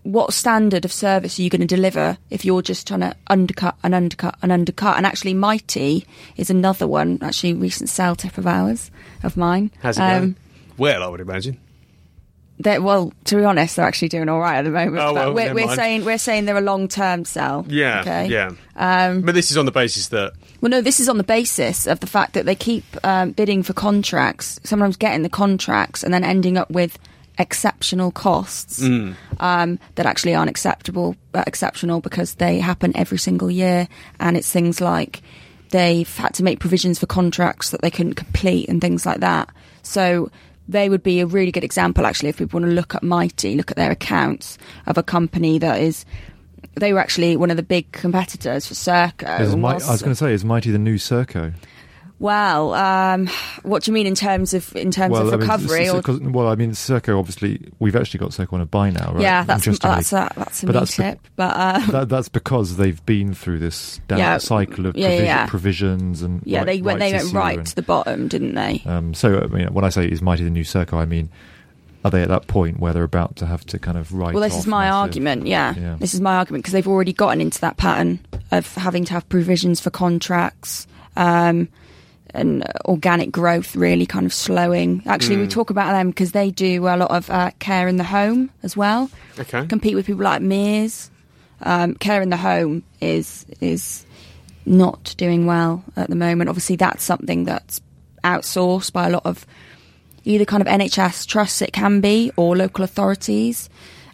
[0.05, 3.77] what standard of service are you going to deliver if you're just trying to undercut
[3.85, 4.97] and undercut and undercut?
[4.97, 6.05] And actually, Mitie
[6.37, 8.91] is another one, actually, recent sale tip of ours,
[9.23, 9.71] of mine.
[9.81, 10.37] How's it Um, going?
[10.79, 11.59] Well, I would imagine.
[12.59, 14.99] they're- well, to be honest, they're actually doing all right at the moment.
[14.99, 17.65] Oh, well, we're, never we're saying we're saying they're a long term sell.
[17.69, 18.27] Yeah, Okay.
[18.29, 18.51] yeah.
[18.77, 21.87] Um, But this is on the basis that Well, no, this is on the basis
[21.89, 26.15] of the fact that they keep um, bidding for contracts, sometimes getting the contracts, and
[26.15, 26.99] then ending up with
[27.43, 28.83] exceptional costs
[29.41, 34.51] um, that actually aren't acceptable, uh, exceptional because they happen every single year, and it's
[34.51, 35.21] things like
[35.71, 39.51] they've had to make provisions for contracts that they couldn't complete and things like that.
[39.83, 40.31] So
[40.69, 43.57] they would be a really good example, actually, if people want to look at Mitie,
[43.57, 46.07] look at their accounts of a company that is.
[46.75, 49.27] They were actually one of the big competitors for Serco.
[49.89, 51.53] I was going to say, is Mitie the new Serco?
[52.23, 53.29] Well, um,
[53.65, 55.87] what do you mean in terms of in terms of I mean, recovery?
[55.89, 57.19] s- s- or, well, I mean, Serco.
[57.19, 59.21] Obviously, we've actually got Serco on a buy now, right?
[59.23, 61.19] yeah, that's that's a that's a But that's be- tip.
[61.35, 64.39] But uh, that, that's because they've been through this down Yeah.
[64.39, 65.47] cycle of Yeah, yeah, yeah.
[65.47, 68.83] provisions and yeah, right- they went they went right and- to the bottom, didn't they?
[68.87, 71.29] Um, so, I mean, when I say is Mitie the new Serco, I mean,
[72.05, 74.35] are they at that point where they're about to have to kind of write?
[74.35, 75.47] Well, this is my massive- argument.
[75.49, 75.75] Yeah.
[75.77, 75.97] Yeah.
[75.99, 78.21] this is my argument because they've already gotten into that pattern
[78.53, 80.87] of having to have provisions for contracts.
[81.17, 81.69] Um,
[82.35, 85.03] and organic growth really kind of slowing.
[85.07, 85.43] Actually, Hmm.
[85.43, 88.51] we talk about them because they do a lot of uh, care in the home
[88.63, 89.11] as well.
[89.39, 89.67] okay.
[89.67, 91.11] compete with people like Mears.
[91.65, 94.05] Um, care in the home is is
[94.67, 96.49] not doing well at the moment.
[96.49, 97.81] Obviously, that's something that's
[98.25, 99.47] outsourced by a lot of
[100.25, 103.69] either kind of NHS trusts it can be or local authorities.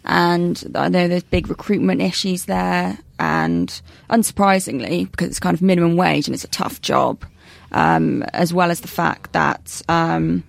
[0.05, 2.97] And I know there's big recruitment issues there.
[3.19, 3.69] And
[4.09, 7.23] unsurprisingly, because it's kind of minimum wage and it's a tough job,
[7.71, 10.43] um, as well as the fact that um,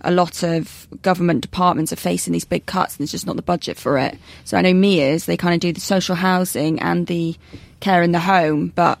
[0.00, 3.42] a lot of government departments are facing these big cuts and there's just not the
[3.42, 4.18] budget for it.
[4.44, 7.36] So I know Mears, they kind of do the social housing and the
[7.80, 8.98] care in the home, but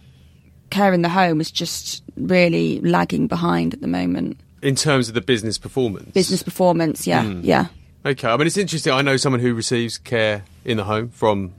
[0.70, 4.38] care in the home is just really lagging behind at the moment.
[4.62, 6.10] In terms of the business performance.
[6.12, 7.40] Business performance, yeah, Hmm.
[7.42, 7.66] yeah.
[8.04, 8.28] Okay.
[8.28, 8.92] I mean, it's interesting.
[8.92, 11.52] I know someone who receives care in the home from,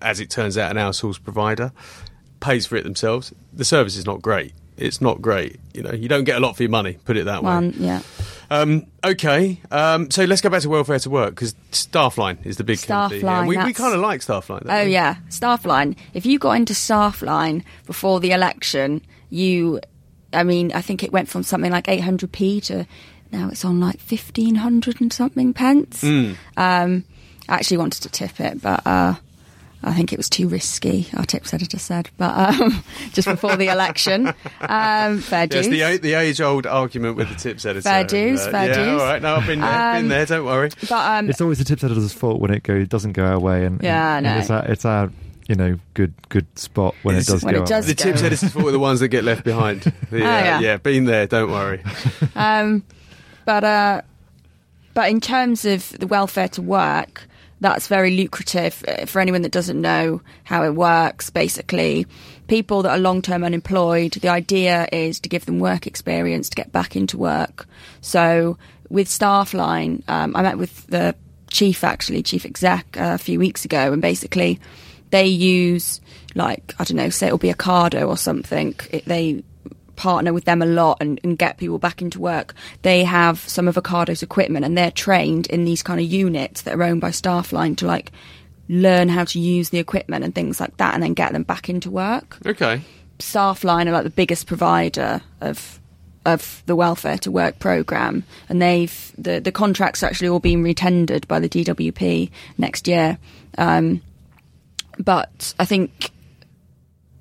[0.00, 1.72] as it turns out, an outsourced provider,
[2.40, 3.32] pays for it themselves.
[3.52, 4.52] The service is not great.
[4.76, 5.58] It's not great.
[5.72, 6.98] You know, you don't get a lot for your money.
[7.04, 7.72] Put it that way.
[7.78, 8.02] Yeah.
[8.50, 12.64] Um, okay, um, so let's go back to welfare to work because Staffline is the
[12.64, 12.78] big.
[12.78, 14.66] Staffline, We, we kind of like Staffline.
[14.68, 14.92] Oh we?
[14.92, 15.96] yeah, Staffline.
[16.14, 19.80] If you got into Staffline before the election, you,
[20.32, 22.86] I mean, I think it went from something like 800p to
[23.32, 26.02] now it's on like 1500 and something pence.
[26.02, 26.32] Hmm.
[26.56, 27.04] Um,
[27.48, 29.14] I actually wanted to tip it, but uh,
[29.82, 31.06] I think it was too risky.
[31.16, 34.28] Our tips editor said, but um, just before the election,
[34.60, 35.68] um, fair Yes, dues.
[35.68, 37.82] the, the age-old argument with the tips editor.
[37.82, 39.00] Fair and, dues, fair yeah, dues.
[39.00, 39.22] all right.
[39.22, 39.92] No, I've been there.
[39.94, 40.26] been Um, there.
[40.26, 40.70] Don't worry.
[40.88, 43.64] but um, It's always the tips editor's fault when it go doesn't go our way,
[43.64, 44.30] and Yeah, I and, know.
[44.30, 45.12] and it's our, it's our
[45.48, 47.92] you know good good spot when It's- it does When go it our does way.
[47.92, 48.26] The tips go.
[48.26, 49.82] editors for the ones that get left behind.
[50.10, 50.60] The, Oh, uh, yeah.
[50.60, 51.26] yeah, been there.
[51.28, 51.82] Don't worry.
[52.34, 52.82] Um,
[53.44, 54.02] but uh,
[54.94, 57.28] but in terms of the welfare to work,
[57.66, 61.30] that's very lucrative uh, for anyone that doesn't know how it works.
[61.30, 62.06] Basically,
[62.48, 66.56] people that are long term unemployed, the idea is to give them work experience to
[66.56, 67.66] get back into work.
[68.00, 71.14] So with Staffline, um, I met with the
[71.50, 74.60] chief actually, chief exec, uh, a few weeks ago, and basically
[75.10, 76.00] they use
[76.36, 78.74] like I don't know, say it'll be Ocado or something.
[78.90, 79.42] It, they
[79.96, 82.54] partner with them a lot and, and get people back into work.
[82.82, 86.74] They have some of Ocado's equipment and they're trained in these kind of units that
[86.74, 88.12] are owned by Staffline to like
[88.68, 91.68] learn how to use the equipment and things like that and then get them back
[91.68, 92.38] into work.
[92.46, 92.80] Okay.
[93.18, 95.80] Staffline are like the biggest provider of
[96.24, 101.26] of the welfare to work program and they've the the contracts actually all being retendered
[101.28, 103.16] by the DWP next year.
[103.56, 104.02] Um,
[104.98, 106.10] but I think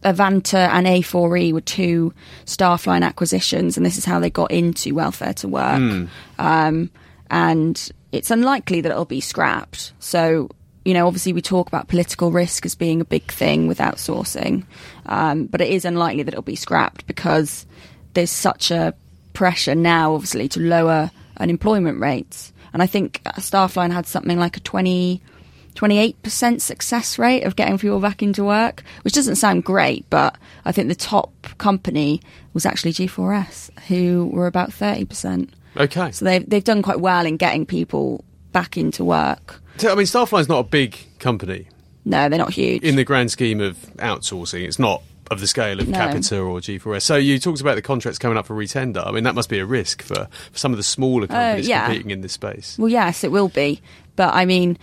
[0.05, 2.13] Avanta and A4E were two
[2.45, 6.07] Staffline acquisitions, and this is how they got into welfare to work.
[6.39, 6.89] Um,
[7.29, 9.91] and it's unlikely that it'll be scrapped.
[9.99, 10.49] So,
[10.85, 14.65] you know, obviously we talk about political risk as being a big thing with outsourcing,
[15.07, 17.65] um, but it is unlikely that it'll be scrapped because
[18.13, 18.93] there's such a
[19.33, 22.53] pressure now, obviously, to lower unemployment rates.
[22.73, 25.21] And I think Staffline had something like a 20.
[25.75, 30.71] 28% success rate of getting people back into work, which doesn't sound great, but I
[30.71, 32.21] think the top company
[32.53, 35.49] was actually G4S, who were about 30%.
[35.77, 36.11] Okay.
[36.11, 39.61] So they've, they've done quite well in getting people back into work.
[39.77, 41.67] So, I mean, Staffline's not a big company
[42.05, 42.81] No, they're not huge.
[42.83, 44.63] in the grand scheme of outsourcing.
[44.65, 45.97] It's not of the scale of No.
[45.97, 47.01] Capita or G4S.
[47.01, 49.05] So you talked about the contracts coming up for retender.
[49.05, 51.67] I mean, that must be a risk for, for some of the smaller oh, companies
[51.67, 51.87] Oh, yeah.
[51.87, 52.77] competing in this space.
[52.77, 53.81] Well, yes, it will be.
[54.15, 54.77] But I mean,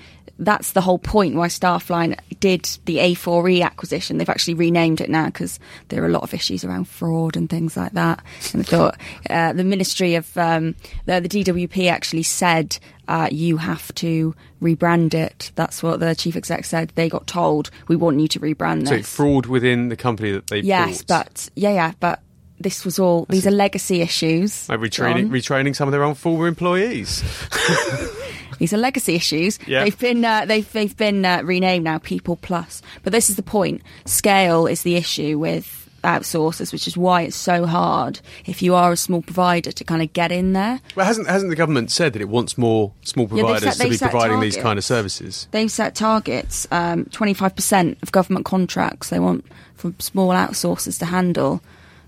[0.44, 4.18] that's the whole point why Staffline did the A4E acquisition.
[4.18, 7.48] They've actually renamed it now because there are a lot of issues around fraud and
[7.48, 8.22] things like that.
[8.52, 8.98] And I thought
[9.30, 10.74] uh, the Ministry of um,
[11.06, 12.78] the, the DWP actually said
[13.08, 15.52] uh, you have to rebrand it.
[15.54, 16.92] That's what the chief exec said.
[16.94, 20.60] They got told we want you to rebrand So fraud within the company that they
[20.60, 21.26] yes, bought.
[21.26, 22.20] but yeah, yeah, but
[22.60, 23.26] this was all.
[23.28, 24.68] These are legacy issues.
[24.68, 25.30] Like retraining, John.
[25.30, 27.22] retraining some of their own former employees.
[28.58, 29.58] These are legacy issues.
[29.66, 29.84] Yeah.
[29.84, 32.82] They've been uh, they've they've been uh, renamed now People Plus.
[33.02, 33.82] But this is the point.
[34.04, 38.90] Scale is the issue with outsourcers, which is why it's so hard if you are
[38.90, 40.80] a small provider to kind of get in there.
[40.96, 43.90] Well, hasn't hasn't the government said that it wants more small Yeah, providers set- to
[43.90, 45.46] be providing these kind of services?
[45.52, 46.66] They've set targets.
[47.10, 49.44] Twenty five percent of government contracts they want
[49.76, 51.62] from small outsourcers to handle.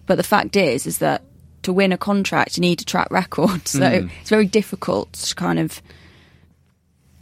[0.06, 1.22] But the fact is, is that
[1.62, 3.66] to win a contract, you need a track record.
[3.68, 4.10] So Mm.
[4.20, 5.80] it's very difficult to kind of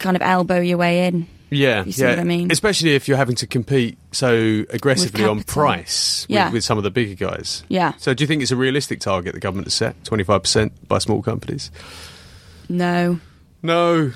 [0.03, 1.25] kind of elbow your way in.
[1.49, 2.09] Yeah, You see yeah.
[2.11, 2.51] what I mean?
[2.51, 6.49] Especially if you're having to compete so aggressively on price with, Yeah.
[6.51, 7.63] with some of the bigger guys.
[7.69, 7.93] Yeah.
[7.99, 11.21] So do you think it's a realistic target the government has set, 25% by small
[11.21, 11.69] companies?
[12.69, 13.19] No.
[13.61, 14.11] No.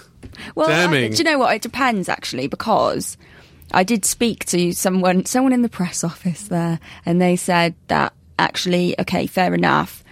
[0.56, 1.54] Well, I- do you know what?
[1.56, 3.17] It depends actually because
[3.71, 8.13] I did speak to someone, someone in the press office there, and they said that
[8.39, 10.04] actually, okay, fair enough.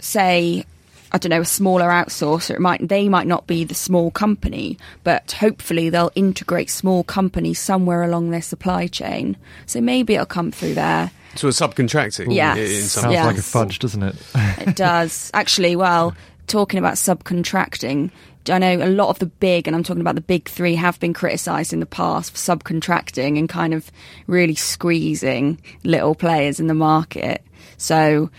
[0.00, 0.64] Say,
[1.12, 4.78] I don't know, a smaller outsourcer, it might they might not be the small company,
[5.04, 9.36] but hopefully they'll integrate small companies somewhere along their supply chain.
[9.66, 11.10] So maybe it'll come through there.
[11.36, 13.26] Sort a subcontracting yeah, in in Sounds Yes.
[13.26, 14.16] like a fudge, doesn't it?
[14.58, 15.30] It does.
[15.32, 16.14] Actually, well,
[16.48, 18.10] talking about subcontracting,
[18.48, 20.98] I know a lot of the big, and I'm talking about the big three, have
[20.98, 23.90] been criticised in the past for subcontracting and kind of
[24.26, 27.42] really squeezing little players in the market.
[27.76, 28.30] So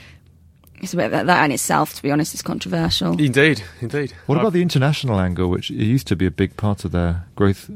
[0.83, 3.19] it's a bit that, that in itself, to be honest, is controversial.
[3.19, 4.13] Indeed, indeed.
[4.25, 7.25] What Uh, about the international angle, which used to be a big part of their
[7.35, 7.69] growth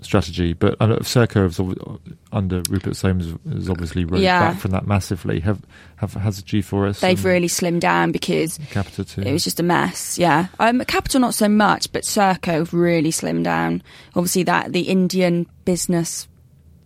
[0.00, 0.52] strategy?
[0.52, 2.00] But I know Serco is ob-
[2.32, 4.40] under Rupert Soames has obviously rode Yeah.
[4.52, 5.40] back from that massively.
[5.40, 5.60] Have
[5.96, 9.22] have has G4S They've really slimmed down because Capita too?
[9.22, 10.48] It was just a mess, yeah.
[10.58, 13.82] Um, Capita not so much, but Serco have really slimmed down.
[14.14, 16.28] Obviously, that the Indian business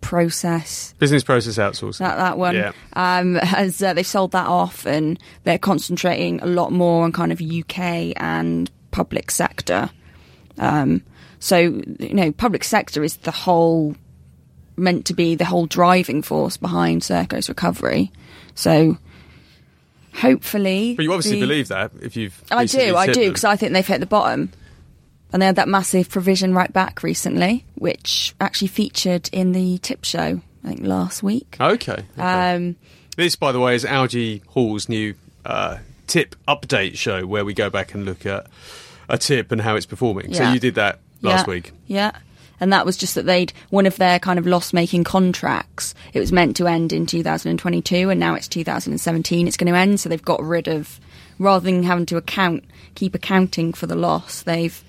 [0.01, 1.99] process Business process outsourcing.
[1.99, 2.71] that that one Yeah.
[2.93, 7.31] um, has uh, they've sold that off and they're concentrating a lot more on kind
[7.31, 9.89] of UK and public sector.
[10.57, 11.03] Um,
[11.39, 13.95] so you know, public sector is the whole
[14.77, 18.11] meant to be the whole driving force behind Serco's recovery.
[18.55, 18.97] So
[20.15, 22.41] hopefully, But you obviously the- believe that if you've.
[22.51, 24.51] I do, I do, because I think they've hit the bottom.
[25.31, 30.03] And they had that massive provision right back recently, which actually featured in the tip
[30.03, 31.57] show, I think last week.
[31.59, 31.91] Okay.
[32.17, 32.21] okay.
[32.21, 32.75] Um,
[33.15, 35.13] This, by the way, is Algy Hall's new
[35.45, 38.47] uh, tip update show where we go back and look at
[39.07, 40.33] a tip and how it's performing.
[40.33, 41.71] So you did that last yeah, week.
[41.87, 42.11] Yeah.
[42.59, 46.19] And that was just that they'd, one of their kind of loss making contracts, it
[46.19, 49.99] was meant to end in 2022 and now it's 2017, it's going to end.
[49.99, 50.99] So they've got rid of,
[51.37, 52.65] rather than having to account,
[52.95, 54.83] keep accounting for the loss, they've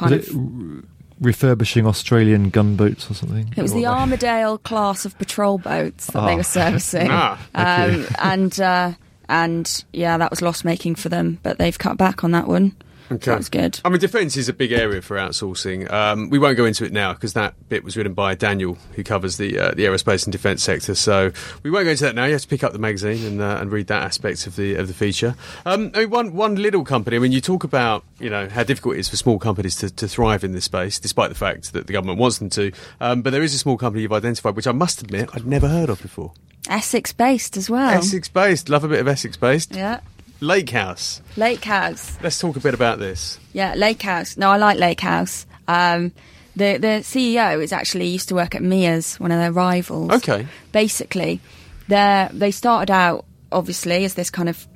[0.00, 0.36] kind Was of.
[0.36, 0.84] it
[1.20, 3.52] refurbishing Australian gunboats or something?
[3.56, 6.36] It was the Armidale class of patrol boats that they Ah.
[6.36, 8.92] were servicing, Ah, um, and uh,
[9.28, 11.38] and yeah, that was loss making for them.
[11.42, 12.74] But they've cut back on that one.
[13.12, 13.30] Okay.
[13.30, 13.80] That was good.
[13.84, 15.90] I mean, defence is a big area for outsourcing.
[15.90, 19.02] Um, we won't go into it now because that bit was written by Daniel, who
[19.02, 20.94] covers the uh, the aerospace and defence sector.
[20.94, 21.32] So
[21.64, 22.26] we won't go into that now.
[22.26, 24.76] You have to pick up the magazine and uh, and read that aspect of the
[24.76, 25.34] of the feature.
[25.66, 27.16] Um, I mean, one one little company.
[27.16, 29.90] I mean, you talk about you know how difficult it is for small companies to,
[29.90, 32.70] to thrive in this space, despite the fact that the government wants them to.
[33.00, 35.66] Um, but there is a small company you've identified, which I must admit I'd never
[35.68, 36.32] heard of before.
[36.68, 37.90] Essex based as well.
[37.90, 39.74] Essex based, love a bit of Essex based.
[39.74, 40.00] Yeah.
[40.40, 41.20] Lake House.
[41.36, 42.18] Lake House.
[42.22, 43.38] Let's talk a bit about this.
[43.52, 44.36] Yeah, Lake House.
[44.36, 45.46] No, I like Lake House.
[45.68, 46.12] Um,
[46.56, 50.10] the the CEO is actually used to work at Mears, one of their rivals.
[50.12, 50.46] Okay.
[50.72, 51.40] Basically,
[51.88, 54.66] they they started out obviously as this kind of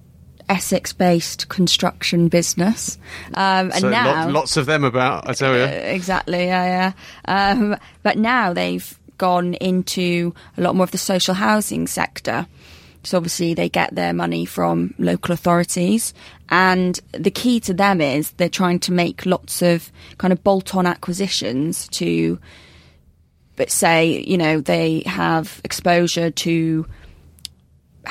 [0.47, 2.99] Essex-based construction business,
[3.33, 5.27] um, and so now lo- lots of them about.
[5.29, 5.63] I tell you.
[5.63, 6.93] Uh, exactly, yeah,
[7.27, 7.53] yeah.
[7.53, 12.47] Um, but now they've gone into a lot more of the social housing sector.
[13.05, 16.15] So obviously they get their money from local authorities.
[16.49, 20.75] And the key to them is they're trying to make lots of kind of bolt
[20.75, 22.39] on acquisitions to,
[23.57, 26.87] but say, you know, they have exposure to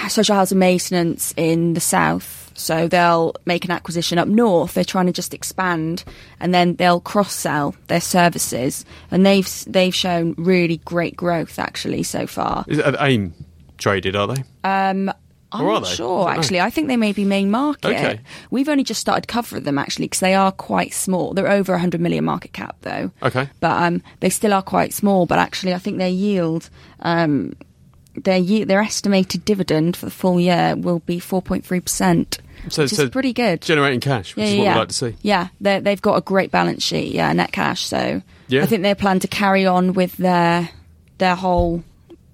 [0.09, 2.51] social housing maintenance in the south.
[2.55, 4.75] So they'll make an acquisition up north.
[4.75, 6.03] They're trying to just expand,
[6.39, 8.85] and then they'll cross sell their services.
[9.09, 12.63] And they've they've shown really great growth actually so far.
[12.67, 13.33] Is it, AIM
[13.83, 14.43] traded, are they?
[14.63, 15.11] Um,
[15.51, 15.89] I'm not they?
[15.89, 16.61] sure I actually.
[16.61, 17.89] I think they may be main market.
[17.89, 18.19] Okay.
[18.49, 21.33] We've only just started covering them actually because they are quite small.
[21.35, 23.11] They're over 100 million market cap though.
[23.21, 23.47] Okay.
[23.59, 25.27] But um, they still are quite small.
[25.27, 26.71] But actually, I think their yield,
[27.01, 27.53] um,
[28.15, 32.91] their ye- their estimated dividend for the full year will be 4.3 percent, So, which
[32.91, 33.61] so is pretty good.
[33.61, 34.73] generating cash, which yeah, is what yeah.
[34.73, 35.15] we like to see.
[35.21, 37.13] Yeah, they- they've got a great balance sheet.
[37.13, 37.81] Yeah, net cash.
[37.85, 38.63] So Yeah.
[38.63, 40.69] I think they plan to carry on with their
[41.19, 41.83] their whole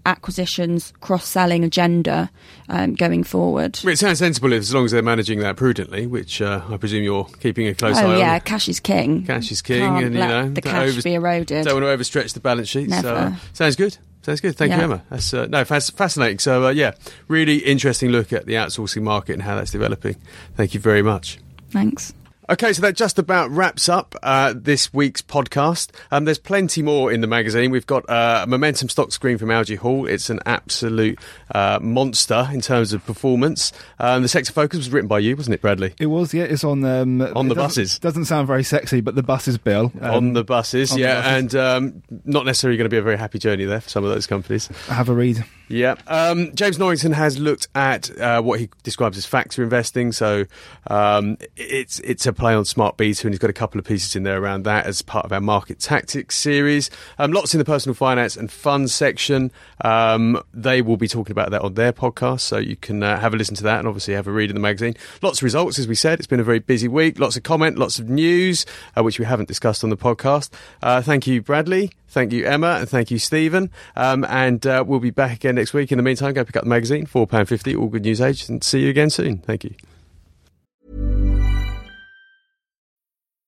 [0.06, 2.30] acquisitions cross selling agenda
[2.70, 3.80] um, going forward.
[3.84, 7.04] Well, It sounds sensible as long as they're managing that prudently, which uh, I presume
[7.04, 8.18] you're keeping a close eye Oh on.
[8.20, 9.26] yeah, cash is king.
[9.26, 11.66] Cash is king, Can't and you know the cash over- be eroded.
[11.66, 12.90] Don't want to overstretch the balance sheet.
[12.90, 13.10] So Never.
[13.10, 13.98] uh, sounds good.
[14.22, 14.56] Sounds good.
[14.58, 15.02] Thank you, Emma.
[15.10, 16.40] That's uh, no fas- fascinating.
[16.40, 16.92] So uh, yeah,
[17.28, 20.18] really interesting look at the outsourcing market and how that's developing.
[20.56, 21.40] Thank you very much.
[21.72, 22.14] Thanks.
[22.50, 25.92] Okay, so that just about wraps up uh, this week's podcast.
[26.10, 27.70] Um, there's plenty more in the magazine.
[27.70, 30.08] We've got uh, a momentum stock screen from Algy Hall.
[30.08, 31.20] It's an absolute
[31.54, 33.72] uh, monster in terms of performance.
[34.00, 35.94] Um, the sector focus was written by you, wasn't it, Bradley?
[36.00, 36.46] It was, yeah.
[36.46, 38.00] It's on um, On the doesn't- buses.
[38.00, 41.22] Doesn't sound very sexy, but the buses bill um, on the buses, on the yeah,
[41.22, 41.54] buses.
[41.54, 44.10] and um, not necessarily going to be a very happy journey there for some of
[44.10, 44.66] those companies.
[44.88, 45.46] Have a read.
[45.70, 45.96] Yeah.
[46.08, 50.12] Um, James Norrington has looked at uh, what he describes as factor investing.
[50.12, 50.46] So
[50.88, 54.16] um, it's it's a play on smart beta, and he's got a couple of pieces
[54.16, 56.90] in there around that as part of our market tactics series.
[57.20, 59.52] Um, lots in the personal finance and funds section.
[59.82, 63.36] Um, they will be talking about that on their podcast, so you can uh, have
[63.36, 64.96] a listen to that and obviously have a read in the magazine.
[65.22, 66.18] Lots of results, as we said.
[66.18, 67.20] It's been a very busy week.
[67.20, 68.66] Lots of comment, lots of news,
[68.98, 70.50] uh, which we haven't discussed on the podcast.
[70.82, 71.92] Uh, thank you, Bradley.
[72.10, 73.70] Thank you, Emma, and thank you, Stephen.
[73.96, 75.92] Um, and uh, we'll be back again next week.
[75.92, 78.82] In the meantime, go pick up the magazine, £4.50, All Good News Age, and see
[78.82, 79.40] you again soon.
[79.40, 79.76] Thank you.